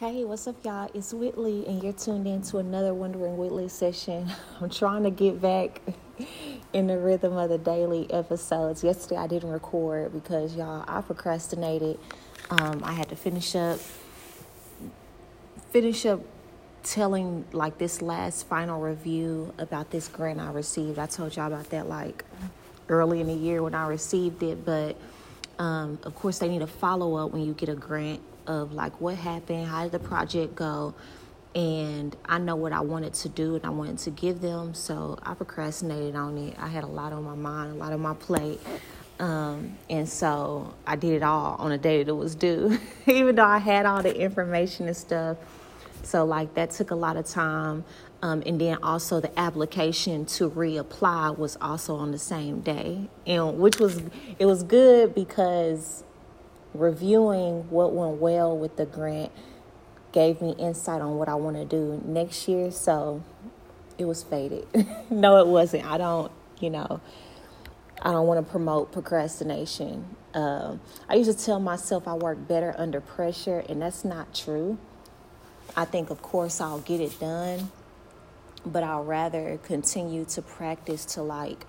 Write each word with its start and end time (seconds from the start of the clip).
Hey, 0.00 0.24
what's 0.24 0.46
up, 0.46 0.64
y'all? 0.64 0.88
It's 0.94 1.12
Whitley, 1.12 1.66
and 1.66 1.82
you're 1.82 1.92
tuned 1.92 2.28
in 2.28 2.40
to 2.42 2.58
another 2.58 2.94
Wondering 2.94 3.36
Whitley 3.36 3.66
session. 3.66 4.30
I'm 4.60 4.70
trying 4.70 5.02
to 5.02 5.10
get 5.10 5.42
back 5.42 5.82
in 6.72 6.86
the 6.86 6.96
rhythm 6.96 7.36
of 7.36 7.50
the 7.50 7.58
daily 7.58 8.08
episodes. 8.12 8.84
Yesterday, 8.84 9.16
I 9.16 9.26
didn't 9.26 9.50
record 9.50 10.12
because, 10.12 10.54
y'all, 10.54 10.84
I 10.86 11.00
procrastinated. 11.00 11.98
Um, 12.48 12.84
I 12.84 12.92
had 12.92 13.08
to 13.08 13.16
finish 13.16 13.56
up, 13.56 13.80
finish 15.72 16.06
up 16.06 16.20
telling 16.84 17.44
like 17.50 17.78
this 17.78 18.00
last 18.00 18.46
final 18.46 18.80
review 18.80 19.52
about 19.58 19.90
this 19.90 20.06
grant 20.06 20.38
I 20.38 20.52
received. 20.52 21.00
I 21.00 21.06
told 21.06 21.34
y'all 21.34 21.48
about 21.48 21.70
that 21.70 21.88
like 21.88 22.24
early 22.88 23.20
in 23.20 23.26
the 23.26 23.34
year 23.34 23.64
when 23.64 23.74
I 23.74 23.88
received 23.88 24.44
it, 24.44 24.64
but 24.64 24.96
um, 25.58 25.98
of 26.04 26.14
course, 26.14 26.38
they 26.38 26.48
need 26.48 26.62
a 26.62 26.68
follow 26.68 27.16
up 27.16 27.32
when 27.32 27.44
you 27.44 27.52
get 27.52 27.68
a 27.68 27.74
grant 27.74 28.20
of 28.48 28.72
like 28.72 29.00
what 29.00 29.14
happened, 29.14 29.68
how 29.68 29.84
did 29.84 29.92
the 29.92 30.00
project 30.00 30.56
go, 30.56 30.94
and 31.54 32.16
I 32.24 32.38
know 32.38 32.56
what 32.56 32.72
I 32.72 32.80
wanted 32.80 33.14
to 33.14 33.28
do 33.28 33.56
and 33.56 33.64
I 33.64 33.70
wanted 33.70 33.98
to 33.98 34.10
give 34.10 34.40
them, 34.40 34.74
so 34.74 35.18
I 35.22 35.34
procrastinated 35.34 36.14
on 36.14 36.36
it. 36.38 36.54
I 36.58 36.68
had 36.68 36.84
a 36.84 36.88
lot 36.88 37.12
on 37.12 37.24
my 37.24 37.34
mind, 37.34 37.72
a 37.72 37.74
lot 37.74 37.92
on 37.92 38.00
my 38.00 38.14
plate. 38.14 38.60
Um, 39.18 39.76
and 39.90 40.08
so 40.08 40.74
I 40.86 40.94
did 40.94 41.14
it 41.14 41.22
all 41.22 41.56
on 41.58 41.72
a 41.72 41.78
day 41.78 42.02
that 42.02 42.10
it 42.10 42.14
was 42.14 42.34
due, 42.34 42.78
even 43.06 43.34
though 43.34 43.44
I 43.44 43.58
had 43.58 43.86
all 43.86 44.02
the 44.02 44.16
information 44.16 44.86
and 44.86 44.96
stuff. 44.96 45.38
So, 46.04 46.24
like, 46.24 46.54
that 46.54 46.70
took 46.70 46.92
a 46.92 46.94
lot 46.94 47.16
of 47.16 47.26
time. 47.26 47.84
Um, 48.22 48.42
and 48.46 48.60
then 48.60 48.78
also 48.82 49.20
the 49.20 49.36
application 49.38 50.26
to 50.26 50.50
reapply 50.50 51.38
was 51.38 51.56
also 51.60 51.94
on 51.96 52.10
the 52.10 52.18
same 52.18 52.60
day, 52.60 53.08
and 53.26 53.58
which 53.58 53.78
was 53.78 54.02
it 54.40 54.46
was 54.46 54.64
good 54.64 55.14
because 55.14 56.02
reviewing 56.78 57.68
what 57.70 57.92
went 57.92 58.20
well 58.20 58.56
with 58.56 58.76
the 58.76 58.86
grant 58.86 59.32
gave 60.12 60.40
me 60.40 60.54
insight 60.58 61.02
on 61.02 61.16
what 61.16 61.28
I 61.28 61.34
want 61.34 61.56
to 61.56 61.64
do 61.64 62.02
next 62.04 62.48
year. 62.48 62.70
So 62.70 63.22
it 63.98 64.04
was 64.04 64.22
faded. 64.22 64.66
no, 65.10 65.38
it 65.40 65.46
wasn't. 65.46 65.84
I 65.84 65.98
don't, 65.98 66.32
you 66.60 66.70
know, 66.70 67.00
I 68.00 68.12
don't 68.12 68.26
want 68.26 68.44
to 68.44 68.50
promote 68.50 68.92
procrastination. 68.92 70.16
Uh, 70.32 70.76
I 71.08 71.16
used 71.16 71.36
to 71.36 71.44
tell 71.44 71.58
myself 71.58 72.06
I 72.06 72.14
work 72.14 72.46
better 72.46 72.74
under 72.78 73.00
pressure, 73.00 73.64
and 73.68 73.82
that's 73.82 74.04
not 74.04 74.34
true. 74.34 74.78
I 75.76 75.84
think, 75.84 76.10
of 76.10 76.22
course, 76.22 76.60
I'll 76.60 76.80
get 76.80 77.00
it 77.00 77.18
done, 77.18 77.70
but 78.64 78.82
I'll 78.82 79.04
rather 79.04 79.58
continue 79.64 80.24
to 80.26 80.42
practice 80.42 81.04
to 81.06 81.22
like 81.22 81.66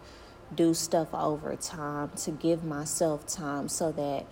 do 0.55 0.73
stuff 0.73 1.09
over 1.13 1.55
time 1.55 2.09
to 2.17 2.31
give 2.31 2.63
myself 2.63 3.27
time 3.27 3.67
so 3.69 3.91
that 3.91 4.25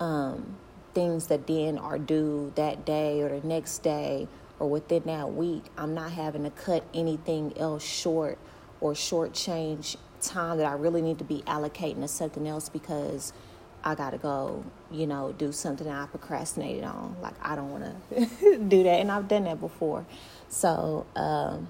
um, 0.00 0.56
things 0.94 1.28
that 1.28 1.46
then 1.46 1.78
are 1.78 1.98
due 1.98 2.52
that 2.56 2.84
day 2.84 3.20
or 3.20 3.40
the 3.40 3.46
next 3.46 3.78
day 3.78 4.26
or 4.58 4.68
within 4.68 5.04
that 5.04 5.32
week, 5.32 5.64
I'm 5.76 5.94
not 5.94 6.12
having 6.12 6.44
to 6.44 6.50
cut 6.50 6.84
anything 6.92 7.56
else 7.56 7.84
short 7.84 8.38
or 8.80 8.92
shortchange 8.92 9.96
time 10.20 10.58
that 10.58 10.66
I 10.66 10.72
really 10.72 11.02
need 11.02 11.18
to 11.18 11.24
be 11.24 11.42
allocating 11.42 12.00
to 12.00 12.08
something 12.08 12.46
else 12.46 12.68
because 12.68 13.32
I 13.82 13.94
gotta 13.94 14.18
go, 14.18 14.64
you 14.90 15.06
know, 15.06 15.32
do 15.36 15.52
something 15.52 15.86
that 15.86 15.96
I 15.96 16.06
procrastinated 16.06 16.84
on. 16.84 17.16
Like 17.22 17.34
I 17.42 17.56
don't 17.56 17.70
want 17.70 17.84
to 17.84 18.58
do 18.68 18.82
that, 18.82 19.00
and 19.00 19.10
I've 19.10 19.28
done 19.28 19.44
that 19.44 19.60
before. 19.60 20.04
So, 20.48 21.06
um, 21.16 21.68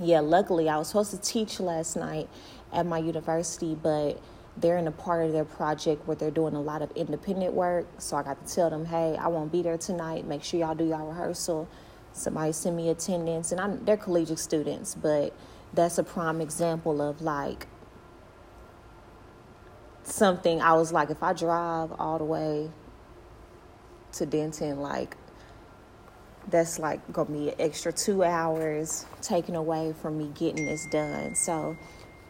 yeah, 0.00 0.20
luckily 0.20 0.68
I 0.68 0.78
was 0.78 0.88
supposed 0.88 1.10
to 1.10 1.18
teach 1.18 1.60
last 1.60 1.96
night 1.96 2.28
at 2.72 2.86
my 2.86 2.98
university, 2.98 3.74
but 3.74 4.20
they're 4.56 4.76
in 4.76 4.86
a 4.86 4.92
part 4.92 5.26
of 5.26 5.32
their 5.32 5.44
project 5.44 6.06
where 6.06 6.16
they're 6.16 6.30
doing 6.30 6.54
a 6.54 6.60
lot 6.60 6.82
of 6.82 6.90
independent 6.92 7.54
work. 7.54 7.86
So 7.98 8.16
I 8.16 8.22
got 8.22 8.46
to 8.46 8.54
tell 8.54 8.70
them, 8.70 8.84
hey, 8.84 9.16
I 9.16 9.28
won't 9.28 9.50
be 9.50 9.62
there 9.62 9.78
tonight. 9.78 10.26
Make 10.26 10.44
sure 10.44 10.60
y'all 10.60 10.74
do 10.74 10.84
y'all 10.84 11.08
rehearsal. 11.08 11.68
Somebody 12.12 12.52
send 12.52 12.76
me 12.76 12.90
attendance, 12.90 13.50
and 13.50 13.60
I'm 13.60 13.84
they're 13.84 13.96
collegiate 13.96 14.38
students, 14.38 14.94
but 14.94 15.34
that's 15.72 15.98
a 15.98 16.04
prime 16.04 16.40
example 16.40 17.02
of 17.02 17.20
like 17.20 17.66
something 20.04 20.60
I 20.60 20.74
was 20.74 20.92
like, 20.92 21.10
if 21.10 21.22
I 21.22 21.32
drive 21.32 21.90
all 21.98 22.18
the 22.18 22.24
way 22.24 22.70
to 24.12 24.26
Denton, 24.26 24.80
like 24.80 25.16
that's 26.48 26.78
like 26.78 27.00
gonna 27.12 27.30
be 27.30 27.48
an 27.48 27.54
extra 27.58 27.92
two 27.92 28.22
hours 28.22 29.06
taken 29.20 29.56
away 29.56 29.92
from 30.00 30.18
me 30.18 30.30
getting 30.34 30.66
this 30.66 30.86
done. 30.92 31.34
So 31.34 31.76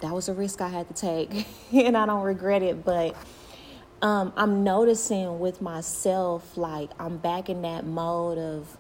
that 0.05 0.15
was 0.15 0.29
a 0.29 0.35
risk 0.35 0.61
I 0.61 0.69
had 0.69 0.89
to 0.89 0.95
take, 0.95 1.47
and 1.73 1.97
I 1.97 2.07
don't 2.07 2.23
regret 2.23 2.63
it. 2.63 2.85
But 2.85 3.17
um, 4.03 4.33
I'm 4.37 4.63
noticing 4.63 5.39
with 5.39 5.63
myself, 5.63 6.57
like 6.57 6.91
I'm 6.99 7.17
back 7.17 7.49
in 7.49 7.63
that 7.63 7.87
mode 7.87 8.39
of 8.39 8.77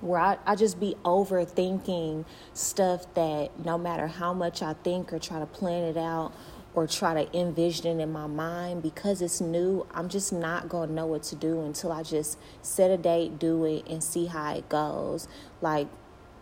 where 0.00 0.20
I, 0.20 0.38
I 0.44 0.56
just 0.56 0.78
be 0.78 0.96
overthinking 1.04 2.24
stuff 2.54 3.12
that 3.14 3.64
no 3.64 3.78
matter 3.78 4.06
how 4.06 4.34
much 4.34 4.62
I 4.62 4.74
think 4.74 5.12
or 5.12 5.18
try 5.18 5.38
to 5.38 5.46
plan 5.46 5.84
it 5.84 5.96
out 5.96 6.32
or 6.74 6.86
try 6.86 7.24
to 7.24 7.38
envision 7.38 8.00
it 8.00 8.02
in 8.02 8.10
my 8.10 8.26
mind 8.26 8.82
because 8.82 9.20
it's 9.20 9.42
new 9.42 9.86
i'm 9.92 10.08
just 10.08 10.32
not 10.32 10.70
going 10.70 10.88
to 10.88 10.94
know 10.94 11.06
what 11.06 11.22
to 11.22 11.36
do 11.36 11.60
until 11.62 11.92
i 11.92 12.02
just 12.02 12.38
set 12.62 12.90
a 12.90 12.96
date 12.96 13.38
do 13.38 13.64
it 13.66 13.86
and 13.88 14.02
see 14.02 14.24
how 14.24 14.54
it 14.54 14.66
goes 14.70 15.28
like 15.60 15.86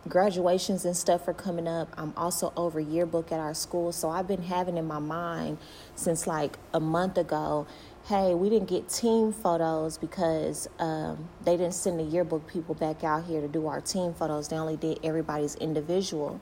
graduations 0.07 0.85
and 0.85 0.97
stuff 0.97 1.27
are 1.27 1.33
coming 1.33 1.67
up. 1.67 1.93
I'm 1.97 2.13
also 2.17 2.51
over 2.57 2.79
yearbook 2.79 3.31
at 3.31 3.39
our 3.39 3.53
school. 3.53 3.91
So 3.91 4.09
I've 4.09 4.27
been 4.27 4.43
having 4.43 4.77
in 4.77 4.85
my 4.85 4.99
mind 4.99 5.57
since 5.95 6.25
like 6.25 6.57
a 6.73 6.79
month 6.79 7.17
ago 7.17 7.67
hey, 8.07 8.33
we 8.33 8.49
didn't 8.49 8.67
get 8.67 8.89
team 8.89 9.31
photos 9.31 9.97
because 9.97 10.67
um, 10.79 11.29
they 11.45 11.55
didn't 11.55 11.73
send 11.73 11.99
the 11.99 12.03
yearbook 12.03 12.47
people 12.47 12.73
back 12.75 13.03
out 13.03 13.25
here 13.25 13.41
to 13.41 13.47
do 13.47 13.67
our 13.67 13.79
team 13.79 14.13
photos. 14.13 14.47
They 14.47 14.55
only 14.55 14.75
did 14.75 14.99
everybody's 15.03 15.55
individual. 15.55 16.41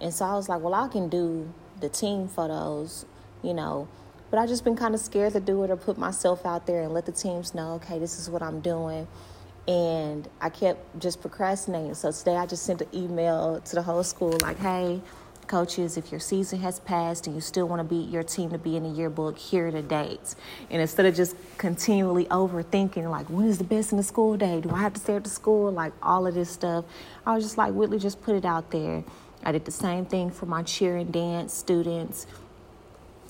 And 0.00 0.12
so 0.12 0.24
I 0.24 0.34
was 0.34 0.48
like, 0.48 0.60
well, 0.60 0.74
I 0.74 0.88
can 0.88 1.08
do 1.08 1.52
the 1.80 1.88
team 1.88 2.28
photos, 2.28 3.06
you 3.42 3.54
know. 3.54 3.88
But 4.30 4.38
I've 4.38 4.48
just 4.48 4.62
been 4.62 4.76
kind 4.76 4.94
of 4.94 5.00
scared 5.00 5.32
to 5.32 5.40
do 5.40 5.64
it 5.64 5.70
or 5.70 5.76
put 5.76 5.98
myself 5.98 6.44
out 6.46 6.66
there 6.66 6.82
and 6.82 6.92
let 6.92 7.06
the 7.06 7.12
teams 7.12 7.54
know, 7.54 7.72
okay, 7.74 7.98
this 7.98 8.18
is 8.18 8.30
what 8.30 8.42
I'm 8.42 8.60
doing 8.60 9.08
and 9.70 10.28
I 10.40 10.48
kept 10.48 10.98
just 10.98 11.20
procrastinating. 11.20 11.94
So 11.94 12.10
today 12.10 12.36
I 12.36 12.44
just 12.44 12.64
sent 12.64 12.82
an 12.82 12.88
email 12.92 13.60
to 13.60 13.74
the 13.76 13.82
whole 13.82 14.02
school 14.02 14.36
like, 14.42 14.58
hey, 14.58 15.00
coaches, 15.46 15.96
if 15.96 16.10
your 16.10 16.18
season 16.18 16.58
has 16.58 16.80
passed 16.80 17.28
and 17.28 17.36
you 17.36 17.40
still 17.40 17.68
want 17.68 17.78
to 17.78 17.84
be 17.84 18.02
your 18.10 18.24
team 18.24 18.50
to 18.50 18.58
be 18.58 18.76
in 18.76 18.82
the 18.82 18.88
yearbook, 18.88 19.38
here 19.38 19.68
are 19.68 19.70
the 19.70 19.80
dates. 19.80 20.34
And 20.70 20.82
instead 20.82 21.06
of 21.06 21.14
just 21.14 21.36
continually 21.56 22.24
overthinking, 22.26 23.08
like, 23.08 23.30
when 23.30 23.46
is 23.46 23.58
the 23.58 23.64
best 23.64 23.92
in 23.92 23.98
the 23.98 24.02
school 24.02 24.36
day? 24.36 24.60
Do 24.60 24.70
I 24.70 24.80
have 24.80 24.94
to 24.94 25.00
stay 25.00 25.14
at 25.14 25.22
the 25.22 25.30
school? 25.30 25.70
Like, 25.70 25.92
all 26.02 26.26
of 26.26 26.34
this 26.34 26.50
stuff, 26.50 26.84
I 27.24 27.32
was 27.36 27.44
just 27.44 27.56
like, 27.56 27.72
Whitley, 27.72 28.00
just 28.00 28.20
put 28.22 28.34
it 28.34 28.44
out 28.44 28.72
there. 28.72 29.04
I 29.44 29.52
did 29.52 29.66
the 29.66 29.70
same 29.70 30.04
thing 30.04 30.30
for 30.30 30.46
my 30.46 30.64
cheer 30.64 30.96
and 30.96 31.12
dance 31.12 31.54
students. 31.54 32.26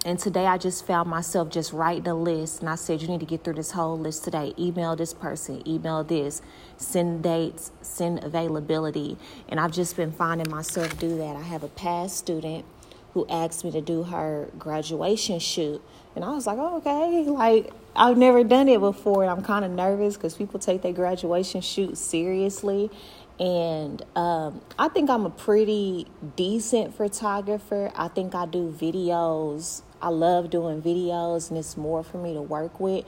And 0.02 0.18
today 0.18 0.46
I 0.46 0.56
just 0.56 0.86
found 0.86 1.10
myself 1.10 1.50
just 1.50 1.74
writing 1.74 2.08
a 2.08 2.14
list. 2.14 2.60
And 2.60 2.70
I 2.70 2.76
said, 2.76 3.02
You 3.02 3.08
need 3.08 3.20
to 3.20 3.26
get 3.26 3.44
through 3.44 3.54
this 3.54 3.72
whole 3.72 3.98
list 3.98 4.24
today. 4.24 4.54
Email 4.58 4.96
this 4.96 5.12
person, 5.12 5.62
email 5.68 6.02
this, 6.04 6.40
send 6.78 7.22
dates, 7.22 7.70
send 7.82 8.24
availability. 8.24 9.18
And 9.46 9.60
I've 9.60 9.72
just 9.72 9.96
been 9.96 10.10
finding 10.10 10.50
myself 10.50 10.98
do 10.98 11.18
that. 11.18 11.36
I 11.36 11.42
have 11.42 11.62
a 11.62 11.68
past 11.68 12.16
student 12.16 12.64
who 13.12 13.26
asked 13.28 13.62
me 13.62 13.72
to 13.72 13.82
do 13.82 14.04
her 14.04 14.48
graduation 14.58 15.38
shoot. 15.38 15.82
And 16.16 16.24
I 16.24 16.30
was 16.30 16.46
like, 16.46 16.56
oh, 16.58 16.78
okay. 16.78 17.28
Like, 17.28 17.70
I've 17.94 18.16
never 18.16 18.42
done 18.42 18.68
it 18.68 18.80
before. 18.80 19.22
And 19.22 19.30
I'm 19.30 19.42
kind 19.42 19.66
of 19.66 19.70
nervous 19.70 20.16
because 20.16 20.34
people 20.34 20.58
take 20.60 20.80
their 20.80 20.94
graduation 20.94 21.60
shoot 21.60 21.98
seriously. 21.98 22.90
And 23.38 24.02
um, 24.16 24.62
I 24.78 24.88
think 24.88 25.10
I'm 25.10 25.26
a 25.26 25.30
pretty 25.30 26.06
decent 26.36 26.94
photographer. 26.94 27.92
I 27.94 28.08
think 28.08 28.34
I 28.34 28.46
do 28.46 28.70
videos 28.70 29.82
I 30.02 30.08
love 30.08 30.50
doing 30.50 30.82
videos 30.82 31.50
and 31.50 31.58
it's 31.58 31.76
more 31.76 32.02
for 32.02 32.18
me 32.18 32.34
to 32.34 32.42
work 32.42 32.80
with. 32.80 33.04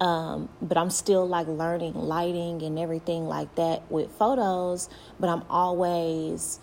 Um, 0.00 0.50
but 0.60 0.76
I'm 0.76 0.90
still 0.90 1.26
like 1.26 1.46
learning 1.46 1.94
lighting 1.94 2.62
and 2.62 2.78
everything 2.78 3.26
like 3.26 3.54
that 3.54 3.90
with 3.90 4.10
photos. 4.12 4.88
But 5.18 5.28
I'm 5.28 5.42
always 5.48 6.60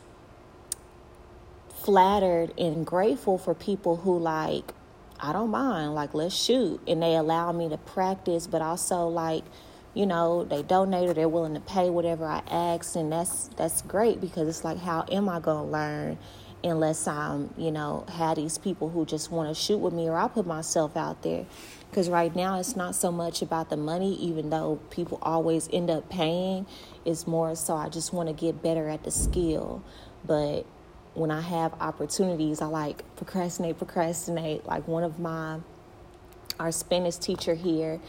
flattered 1.84 2.58
and 2.58 2.86
grateful 2.86 3.38
for 3.38 3.54
people 3.54 3.98
who 3.98 4.18
like, 4.18 4.74
I 5.20 5.34
don't 5.34 5.52
mind, 5.52 5.96
like, 5.96 6.14
let's 6.14 6.36
shoot. 6.36 6.82
And 6.88 7.02
they 7.02 7.16
allow 7.16 7.52
me 7.52 7.70
to 7.70 7.78
practice, 7.78 8.46
but 8.46 8.62
also 8.62 9.08
like, 9.08 9.44
you 9.94 10.06
know, 10.06 10.44
they 10.44 10.64
donate 10.64 11.10
or 11.10 11.14
they're 11.14 11.30
willing 11.30 11.54
to 11.54 11.60
pay 11.60 11.90
whatever 11.90 12.26
I 12.26 12.42
ask. 12.50 12.96
And 12.96 13.12
that's 13.12 13.48
that's 13.56 13.82
great 13.84 14.20
because 14.20 14.48
it's 14.48 14.64
like, 14.64 14.80
how 14.80 15.06
am 15.12 15.30
I 15.30 15.40
gonna 15.40 15.66
learn? 15.66 16.18
Unless 16.64 17.08
I'm, 17.08 17.54
you 17.58 17.72
know, 17.72 18.06
had 18.10 18.38
these 18.38 18.58
people 18.58 18.90
who 18.90 19.06
just 19.06 19.32
want 19.32 19.50
to 19.50 19.56
shoot 19.56 19.78
with 19.78 19.94
me 19.94 20.08
or 20.08 20.18
I 20.18 20.28
put 20.28 20.46
myself 20.46 20.96
out 20.96 21.22
there. 21.22 21.46
Because 21.90 22.10
right 22.10 22.36
now 22.36 22.60
it's 22.60 22.76
not 22.76 22.96
so 22.96 23.12
much 23.12 23.42
about 23.42 23.70
the 23.70 23.78
money, 23.78 24.16
even 24.16 24.50
though 24.50 24.80
people 24.90 25.20
always 25.22 25.70
end 25.72 25.92
up 25.92 26.10
paying. 26.10 26.66
It's 27.06 27.28
more 27.28 27.56
so 27.56 27.76
I 27.76 27.90
just 27.90 28.14
want 28.14 28.30
to 28.30 28.34
get 28.34 28.64
better 28.64 28.90
at 28.90 29.04
the 29.04 29.12
skill. 29.12 29.84
But 30.26 30.66
when 31.14 31.30
I 31.30 31.42
have 31.42 31.74
opportunities, 31.80 32.62
I 32.62 32.66
like 32.66 33.04
procrastinate, 33.16 33.78
procrastinate. 33.78 34.66
Like 34.66 34.88
one 34.88 35.04
of 35.04 35.20
my, 35.20 35.60
our 36.60 36.72
Spanish 36.72 37.18
teacher 37.18 37.54
here, 37.54 38.00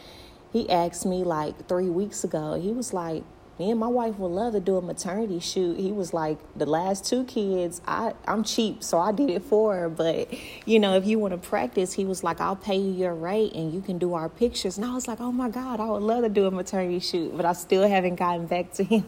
he 0.52 0.70
asked 0.70 1.04
me 1.04 1.24
like 1.24 1.68
three 1.68 1.90
weeks 1.90 2.24
ago. 2.24 2.58
He 2.58 2.70
was 2.70 2.94
like, 2.94 3.24
me 3.58 3.70
and 3.70 3.78
my 3.78 3.86
wife 3.86 4.18
would 4.18 4.32
love 4.32 4.52
to 4.54 4.60
do 4.60 4.76
a 4.76 4.82
maternity 4.82 5.38
shoot. 5.38 5.78
He 5.78 5.92
was 5.92 6.12
like, 6.12 6.38
the 6.56 6.66
last 6.66 7.04
two 7.04 7.24
kids, 7.24 7.80
I, 7.86 8.14
I'm 8.26 8.42
cheap, 8.42 8.82
so 8.82 8.98
I 8.98 9.12
did 9.12 9.30
it 9.30 9.42
for 9.42 9.76
her. 9.76 9.88
But, 9.88 10.34
you 10.66 10.80
know, 10.80 10.96
if 10.96 11.06
you 11.06 11.20
want 11.20 11.32
to 11.32 11.38
practice, 11.48 11.92
he 11.92 12.04
was 12.04 12.24
like, 12.24 12.40
I'll 12.40 12.56
pay 12.56 12.76
you 12.76 12.90
your 12.90 13.14
rate 13.14 13.52
and 13.54 13.72
you 13.72 13.80
can 13.80 13.98
do 13.98 14.14
our 14.14 14.28
pictures. 14.28 14.76
And 14.76 14.84
I 14.84 14.92
was 14.92 15.06
like, 15.06 15.20
oh 15.20 15.30
my 15.30 15.50
God, 15.50 15.78
I 15.78 15.86
would 15.86 16.02
love 16.02 16.24
to 16.24 16.28
do 16.28 16.46
a 16.46 16.50
maternity 16.50 16.98
shoot, 16.98 17.36
but 17.36 17.46
I 17.46 17.52
still 17.52 17.86
haven't 17.86 18.16
gotten 18.16 18.46
back 18.46 18.72
to 18.74 18.84
him. 18.84 19.04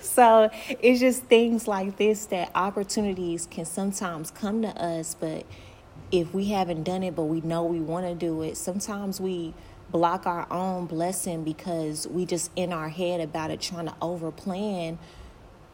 so 0.00 0.50
it's 0.80 1.00
just 1.00 1.24
things 1.24 1.68
like 1.68 1.98
this 1.98 2.26
that 2.26 2.50
opportunities 2.54 3.46
can 3.50 3.66
sometimes 3.66 4.30
come 4.30 4.62
to 4.62 4.68
us, 4.68 5.14
but 5.18 5.44
if 6.10 6.32
we 6.34 6.46
haven't 6.46 6.84
done 6.84 7.02
it, 7.02 7.16
but 7.16 7.24
we 7.24 7.40
know 7.40 7.64
we 7.64 7.80
want 7.80 8.06
to 8.06 8.14
do 8.14 8.42
it, 8.42 8.56
sometimes 8.56 9.20
we 9.20 9.54
block 9.92 10.26
our 10.26 10.50
own 10.50 10.86
blessing 10.86 11.44
because 11.44 12.08
we 12.08 12.24
just 12.24 12.50
in 12.56 12.72
our 12.72 12.88
head 12.88 13.20
about 13.20 13.50
it 13.50 13.60
trying 13.60 13.86
to 13.86 13.94
overplan 14.00 14.98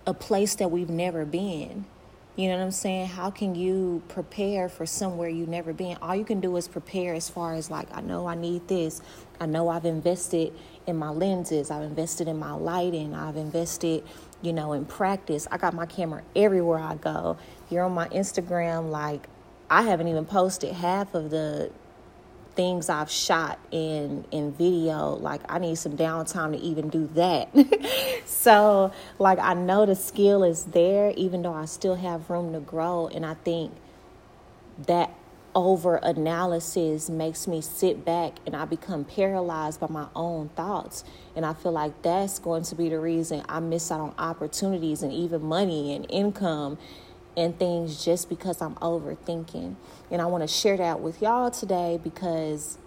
a 0.07 0.13
place 0.13 0.57
that 0.57 0.71
we've 0.71 0.91
never 0.91 1.25
been. 1.25 1.87
You 2.35 2.49
know 2.49 2.57
what 2.57 2.65
I'm 2.65 2.71
saying? 2.71 3.09
How 3.09 3.31
can 3.31 3.57
you 3.57 4.03
prepare 4.09 4.69
for 4.69 4.87
somewhere 4.87 5.29
you've 5.29 5.49
never 5.49 5.73
been? 5.73 5.97
All 6.01 6.15
you 6.15 6.25
can 6.25 6.41
do 6.41 6.57
is 6.57 6.69
prepare 6.69 7.15
as 7.15 7.29
far 7.29 7.55
as 7.55 7.71
like, 7.71 7.89
I 7.93 8.01
know 8.01 8.29
I 8.29 8.37
need 8.37 8.69
this. 8.69 9.03
I 9.41 9.47
know 9.47 9.69
I've 9.69 9.85
invested 9.85 10.53
in 10.87 10.97
my 10.97 11.11
lenses. 11.11 11.71
I've 11.71 11.83
invested 11.83 12.29
in 12.29 12.39
my 12.39 12.53
lighting. 12.53 13.13
I've 13.15 13.37
invested, 13.37 14.05
you 14.41 14.53
know, 14.53 14.73
in 14.73 14.85
practice. 14.85 15.49
I 15.51 15.59
got 15.59 15.75
my 15.75 15.87
camera 15.87 16.23
everywhere 16.37 16.79
I 16.79 16.95
go. 16.95 17.39
You're 17.71 17.85
on 17.85 17.93
my 17.93 18.09
Instagram, 18.09 18.91
like, 18.91 19.29
I 19.69 19.83
haven't 19.83 20.09
even 20.09 20.25
posted 20.25 20.73
half 20.73 21.15
of 21.15 21.31
the 21.31 21.71
things 22.59 22.89
I've 22.89 23.09
shot 23.09 23.61
in 23.71 24.25
in 24.33 24.51
video. 24.51 25.11
Like 25.11 25.43
I 25.49 25.61
need 25.61 25.79
some 25.79 25.97
downtime 25.97 26.57
to 26.57 26.59
even 26.59 26.89
do 26.89 27.07
that. 27.15 27.49
so 28.27 28.93
like 29.21 29.39
I 29.39 29.55
know 29.55 29.87
the 29.87 29.95
skill 29.95 30.43
is 30.43 30.65
there, 30.65 31.13
even 31.17 31.43
though 31.43 31.55
I 31.55 31.67
still 31.67 31.95
have 31.95 32.29
room 32.29 32.53
to 32.55 32.59
grow. 32.59 33.07
And 33.07 33.25
I 33.25 33.35
think 33.35 33.73
that 34.87 35.15
over 35.55 35.97
analysis 35.97 37.09
makes 37.09 37.47
me 37.47 37.61
sit 37.61 38.05
back 38.05 38.39
and 38.45 38.57
I 38.57 38.65
become 38.65 39.05
paralyzed 39.05 39.79
by 39.79 39.87
my 39.89 40.09
own 40.17 40.49
thoughts. 40.51 41.05
And 41.37 41.47
I 41.47 41.55
feel 41.55 41.73
like 41.73 42.03
that's 42.03 42.41
going 42.41 42.65
to 42.65 42.75
be 42.75 42.89
the 42.89 42.99
reason 42.99 43.45
I 43.49 43.61
miss 43.61 43.93
out 43.93 44.01
on 44.01 44.15
opportunities 44.19 45.05
and 45.05 45.13
even 45.13 45.43
money 45.43 45.95
and 45.95 46.07
income 46.11 46.77
and 47.37 47.59
things 47.59 48.05
just 48.05 48.29
because 48.29 48.61
I'm 48.61 48.75
overthinking. 48.77 49.77
And 50.11 50.23
I 50.23 50.27
want 50.27 50.43
to 50.43 50.49
share 50.49 50.77
that 50.77 51.01
with 51.01 51.23
y'all 51.23 51.51
today 51.51 52.01
because 52.03 52.79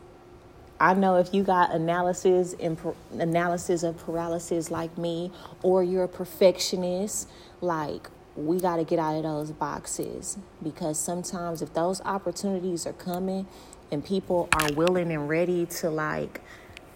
I 0.80 0.94
know 0.96 1.18
if 1.18 1.34
you 1.34 1.44
got 1.44 1.72
analysis 1.72 2.56
and 2.60 2.78
analysis 3.14 3.84
of 3.84 3.98
paralysis 4.00 4.72
like 4.72 4.98
me, 4.98 5.32
or 5.62 5.84
you're 5.84 6.06
a 6.06 6.10
perfectionist, 6.10 7.30
like 7.62 8.10
we 8.36 8.60
got 8.60 8.78
to 8.78 8.84
get 8.84 8.98
out 8.98 9.16
of 9.18 9.24
those 9.24 9.52
boxes 9.52 10.38
because 10.64 10.98
sometimes 10.98 11.62
if 11.62 11.74
those 11.74 12.02
opportunities 12.02 12.88
are 12.88 12.94
coming 12.94 13.46
and 13.92 14.04
people 14.04 14.48
are 14.54 14.72
willing 14.74 15.12
and 15.12 15.30
ready 15.30 15.66
to 15.66 15.90
like 15.90 16.42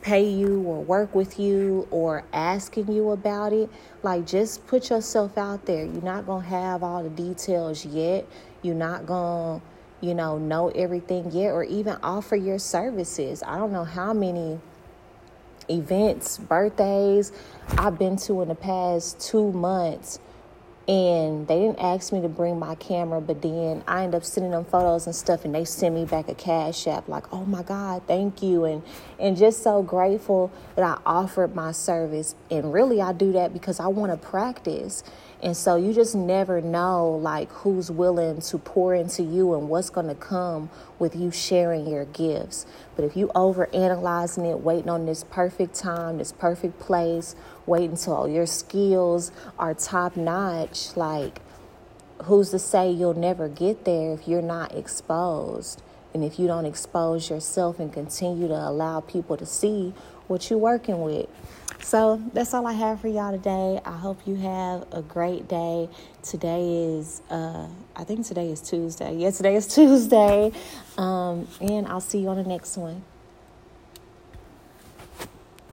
pay 0.06 0.24
you 0.24 0.62
or 0.62 0.84
work 0.84 1.16
with 1.16 1.40
you 1.40 1.88
or 1.90 2.24
asking 2.32 2.92
you 2.92 3.10
about 3.10 3.52
it, 3.52 3.68
like 4.04 4.24
just 4.28 4.66
put 4.68 4.92
yourself 4.92 5.36
out 5.36 5.66
there. 5.66 5.84
You're 5.84 6.04
not 6.04 6.28
going 6.28 6.44
to 6.44 6.50
have 6.50 6.84
all 6.84 7.02
the 7.02 7.10
details 7.10 7.84
yet. 7.84 8.28
You're 8.62 8.76
not 8.76 9.08
going 9.08 9.60
to, 9.60 10.06
you 10.06 10.14
know, 10.14 10.38
know 10.38 10.70
everything 10.70 11.32
yet 11.32 11.50
or 11.50 11.64
even 11.64 11.98
offer 12.04 12.36
your 12.36 12.60
services. 12.60 13.42
I 13.42 13.58
don't 13.58 13.72
know 13.72 13.84
how 13.84 14.14
many 14.14 14.60
events, 15.72 16.38
birthdays 16.38 17.32
I've 17.70 17.98
been 17.98 18.18
to 18.18 18.44
in 18.44 18.50
the 18.50 18.56
past 18.56 19.20
2 19.22 19.54
months 19.54 20.20
and 20.88 21.48
they 21.48 21.60
didn't 21.60 21.80
ask 21.80 22.14
me 22.14 22.22
to 22.22 22.30
bring 22.30 22.60
my 22.60 22.76
camera 22.76 23.20
but 23.20 23.42
then 23.42 23.84
i 23.88 24.04
end 24.04 24.14
up 24.14 24.24
sending 24.24 24.52
them 24.52 24.66
photos 24.66 25.08
and 25.08 25.16
stuff 25.16 25.44
and 25.44 25.56
they 25.56 25.66
send 25.66 25.96
me 25.96 26.06
back 26.06 26.30
a 26.30 26.36
cash 26.36 26.88
app 26.88 27.08
like 27.08 27.26
oh 27.34 27.46
my 27.46 27.64
god 27.64 28.02
thank 28.08 28.42
you. 28.42 28.66
And 28.66 28.84
and 29.20 29.38
just 29.38 29.64
so 29.64 29.82
grateful 29.82 30.52
that 30.76 30.84
i 30.84 31.00
offered 31.06 31.56
my 31.56 31.72
service. 31.72 32.36
And 32.50 32.74
really 32.74 33.02
i 33.02 33.14
do 33.14 33.32
that 33.34 33.54
because 33.54 33.80
i 33.80 33.88
want 33.88 34.12
to 34.12 34.18
practice. 34.18 35.04
And 35.42 35.56
so 35.56 35.76
you 35.76 35.94
just 35.94 36.16
never 36.16 36.62
know 36.62 37.12
like 37.12 37.52
who's 37.52 37.92
willing 37.92 38.42
to 38.42 38.58
pour 38.58 38.96
into 38.96 39.22
you 39.24 39.54
and 39.54 39.70
what's 39.70 39.90
going 39.90 40.08
to 40.08 40.16
come 40.16 40.70
with 41.00 41.16
you 41.16 41.32
sharing 41.32 41.88
your 41.88 42.06
gifts. 42.06 42.66
But 42.96 43.06
if 43.06 43.16
you 43.16 43.32
over 43.36 43.68
analyzing 43.74 44.46
it, 44.46 44.60
waiting 44.60 44.90
on 44.90 45.06
this 45.06 45.24
perfect 45.24 45.76
time, 45.76 46.18
this 46.18 46.32
perfect 46.32 46.80
place, 46.80 47.36
waiting 47.66 47.92
until 47.92 48.14
all 48.14 48.28
your 48.30 48.46
skills 48.46 49.32
are 49.60 49.74
top 49.74 50.16
notch, 50.16 50.96
like 50.96 51.42
who's 52.24 52.52
to 52.52 52.60
say 52.60 52.92
you'll 52.92 53.14
never 53.14 53.48
get 53.48 53.86
there 53.86 54.14
if 54.14 54.28
you're 54.28 54.42
not 54.42 54.74
exposed? 54.76 55.82
And 56.14 56.24
if 56.24 56.40
you 56.40 56.48
don't 56.48 56.66
expose 56.66 57.30
yourself 57.30 57.78
and 57.78 57.92
continue 57.92 58.48
to 58.48 58.54
allow 58.54 59.02
people 59.02 59.36
to 59.36 59.46
see 59.46 59.94
what 60.28 60.50
you're 60.50 60.60
working 60.60 61.02
with. 61.02 61.28
So 61.86 62.20
that's 62.34 62.52
all 62.56 62.66
I 62.66 62.74
have 62.74 63.02
for 63.02 63.08
y'all 63.10 63.32
today. 63.32 63.80
I 63.86 63.96
hope 63.96 64.20
you 64.26 64.34
have 64.38 64.88
a 64.92 65.04
great 65.04 65.48
day. 65.48 65.88
Today 66.24 66.98
is, 66.98 67.22
uh, 67.30 67.68
I 67.96 68.04
think 68.04 68.26
today 68.26 68.50
is 68.50 68.60
Tuesday. 68.60 69.16
Yes, 69.16 69.38
today 69.38 69.54
is 69.54 69.68
Tuesday. 69.76 70.52
Um, 70.98 71.48
and 71.62 71.88
I'll 71.88 72.02
see 72.02 72.18
you 72.18 72.30
on 72.30 72.38
the 72.38 72.50
next 72.50 72.76
one. 72.76 73.04